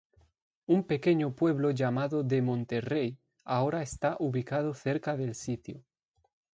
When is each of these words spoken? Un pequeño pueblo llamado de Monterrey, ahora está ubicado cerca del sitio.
Un 0.65 0.83
pequeño 0.87 1.35
pueblo 1.35 1.69
llamado 1.69 2.23
de 2.23 2.41
Monterrey, 2.41 3.19
ahora 3.43 3.83
está 3.83 4.17
ubicado 4.19 4.73
cerca 4.73 5.15
del 5.15 5.35
sitio. 5.35 5.83